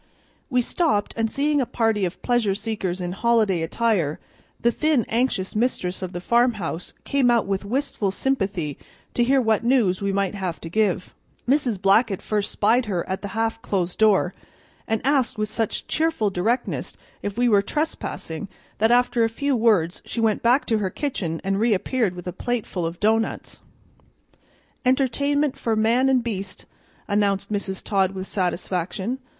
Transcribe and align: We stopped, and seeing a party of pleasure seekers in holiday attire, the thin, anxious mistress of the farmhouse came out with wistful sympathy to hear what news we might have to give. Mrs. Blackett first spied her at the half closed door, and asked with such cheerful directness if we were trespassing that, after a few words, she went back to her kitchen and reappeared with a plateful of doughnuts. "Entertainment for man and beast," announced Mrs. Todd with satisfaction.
We 0.49 0.63
stopped, 0.63 1.13
and 1.15 1.29
seeing 1.29 1.61
a 1.61 1.65
party 1.67 2.05
of 2.05 2.23
pleasure 2.23 2.55
seekers 2.55 3.01
in 3.01 3.11
holiday 3.11 3.61
attire, 3.61 4.19
the 4.59 4.71
thin, 4.71 5.05
anxious 5.07 5.55
mistress 5.55 6.01
of 6.01 6.11
the 6.11 6.19
farmhouse 6.19 6.93
came 7.03 7.29
out 7.29 7.45
with 7.45 7.63
wistful 7.63 8.09
sympathy 8.09 8.79
to 9.13 9.23
hear 9.23 9.39
what 9.39 9.63
news 9.63 10.01
we 10.01 10.11
might 10.11 10.33
have 10.33 10.59
to 10.61 10.69
give. 10.69 11.13
Mrs. 11.47 11.79
Blackett 11.79 12.19
first 12.19 12.49
spied 12.51 12.87
her 12.87 13.07
at 13.07 13.21
the 13.21 13.27
half 13.37 13.61
closed 13.61 13.99
door, 13.99 14.33
and 14.87 15.01
asked 15.05 15.37
with 15.37 15.49
such 15.49 15.85
cheerful 15.85 16.31
directness 16.31 16.97
if 17.21 17.37
we 17.37 17.47
were 17.47 17.61
trespassing 17.61 18.47
that, 18.79 18.89
after 18.89 19.23
a 19.23 19.29
few 19.29 19.55
words, 19.55 20.01
she 20.03 20.19
went 20.19 20.41
back 20.41 20.65
to 20.65 20.79
her 20.79 20.89
kitchen 20.89 21.39
and 21.43 21.59
reappeared 21.59 22.15
with 22.15 22.25
a 22.25 22.33
plateful 22.33 22.87
of 22.87 22.99
doughnuts. 22.99 23.59
"Entertainment 24.83 25.55
for 25.55 25.75
man 25.75 26.09
and 26.09 26.23
beast," 26.23 26.65
announced 27.07 27.51
Mrs. 27.53 27.83
Todd 27.83 28.13
with 28.15 28.25
satisfaction. 28.25 29.19